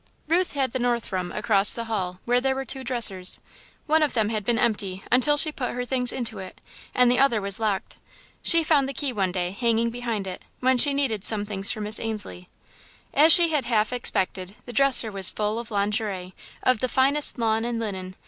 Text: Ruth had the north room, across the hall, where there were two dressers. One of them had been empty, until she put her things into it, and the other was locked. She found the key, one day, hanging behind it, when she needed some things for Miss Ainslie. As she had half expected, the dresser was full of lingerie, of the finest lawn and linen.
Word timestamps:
Ruth 0.27 0.53
had 0.55 0.71
the 0.71 0.79
north 0.79 1.11
room, 1.11 1.31
across 1.31 1.75
the 1.75 1.83
hall, 1.85 2.21
where 2.25 2.41
there 2.41 2.55
were 2.55 2.65
two 2.65 2.83
dressers. 2.83 3.39
One 3.85 4.01
of 4.01 4.15
them 4.15 4.29
had 4.29 4.43
been 4.43 4.57
empty, 4.57 5.03
until 5.11 5.37
she 5.37 5.51
put 5.51 5.75
her 5.75 5.85
things 5.85 6.11
into 6.11 6.39
it, 6.39 6.59
and 6.95 7.11
the 7.11 7.19
other 7.19 7.39
was 7.39 7.59
locked. 7.59 7.97
She 8.41 8.63
found 8.63 8.89
the 8.89 8.95
key, 8.95 9.13
one 9.13 9.31
day, 9.31 9.51
hanging 9.51 9.91
behind 9.91 10.25
it, 10.25 10.41
when 10.59 10.79
she 10.79 10.91
needed 10.95 11.23
some 11.23 11.45
things 11.45 11.69
for 11.69 11.81
Miss 11.81 11.99
Ainslie. 11.99 12.49
As 13.13 13.31
she 13.31 13.49
had 13.49 13.65
half 13.65 13.93
expected, 13.93 14.55
the 14.65 14.73
dresser 14.73 15.11
was 15.11 15.29
full 15.29 15.59
of 15.59 15.69
lingerie, 15.69 16.33
of 16.63 16.79
the 16.79 16.89
finest 16.89 17.37
lawn 17.37 17.63
and 17.63 17.77
linen. 17.79 18.15